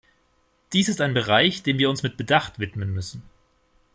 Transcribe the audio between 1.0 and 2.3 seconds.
Bereich, dem wir uns mit